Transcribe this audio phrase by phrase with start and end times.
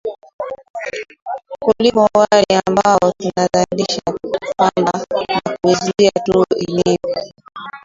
[1.63, 4.01] kuliko wale ambao tunazalisha
[4.57, 7.31] pamba na kuiuza tu ilivyo